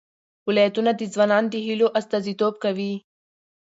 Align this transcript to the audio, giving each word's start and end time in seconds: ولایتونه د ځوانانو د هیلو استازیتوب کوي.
ولایتونه 0.47 0.91
د 0.95 1.01
ځوانانو 1.13 1.51
د 1.53 1.55
هیلو 1.65 1.87
استازیتوب 1.99 2.53
کوي. 2.63 2.93